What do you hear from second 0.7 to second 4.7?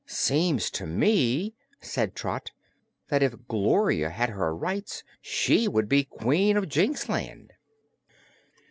to me," said Trot, "that if Gloria had her